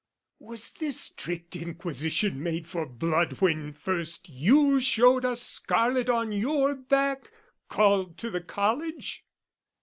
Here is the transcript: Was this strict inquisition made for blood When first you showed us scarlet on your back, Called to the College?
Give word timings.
Was 0.39 0.71
this 0.71 0.99
strict 0.99 1.55
inquisition 1.55 2.41
made 2.41 2.67
for 2.67 2.87
blood 2.87 3.33
When 3.33 3.71
first 3.71 4.27
you 4.29 4.79
showed 4.79 5.23
us 5.23 5.43
scarlet 5.43 6.09
on 6.09 6.31
your 6.31 6.73
back, 6.73 7.31
Called 7.69 8.17
to 8.17 8.31
the 8.31 8.41
College? 8.41 9.23